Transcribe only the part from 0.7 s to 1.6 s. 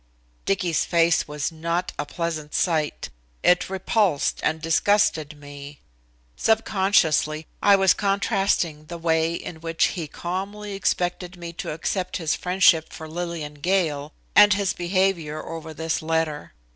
face was